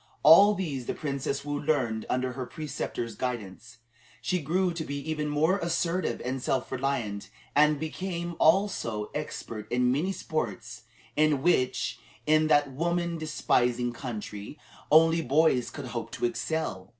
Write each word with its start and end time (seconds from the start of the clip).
All 0.23 0.55
these 0.55 0.87
the 0.87 0.95
Princess 0.95 1.45
Woo 1.45 1.61
learned 1.61 2.07
under 2.09 2.31
her 2.31 2.47
preceptor's 2.47 3.13
guidance. 3.13 3.77
She 4.19 4.41
grew 4.41 4.73
to 4.73 4.83
be 4.83 4.97
even 5.07 5.29
more 5.29 5.59
assertive 5.59 6.23
and 6.25 6.41
self 6.41 6.71
reliant, 6.71 7.29
and 7.55 7.79
became, 7.79 8.35
also, 8.39 9.11
expert 9.13 9.71
in 9.71 9.91
many 9.91 10.11
sports 10.11 10.85
in 11.15 11.43
which, 11.43 11.99
in 12.25 12.47
that 12.47 12.71
woman 12.71 13.19
despising 13.19 13.93
country, 13.93 14.57
only 14.91 15.21
boys 15.21 15.69
could 15.69 15.85
hope 15.85 16.09
to 16.13 16.25
excel. 16.25 16.89